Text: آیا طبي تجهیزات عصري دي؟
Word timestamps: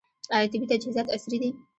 آیا 0.35 0.47
طبي 0.51 0.65
تجهیزات 0.71 1.07
عصري 1.15 1.37
دي؟ 1.41 1.49